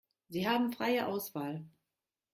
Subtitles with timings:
[0.29, 1.63] Sie haben freie Auswahl.